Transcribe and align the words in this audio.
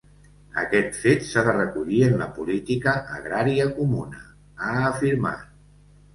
Aquest 0.59 0.95
fet 1.01 1.27
s’ha 1.27 1.43
de 1.47 1.53
recollir 1.57 1.99
en 2.07 2.15
la 2.21 2.29
política 2.39 2.95
agrària 3.19 3.69
comuna, 3.77 4.25
ha 4.71 4.75
afirmat. 4.91 5.47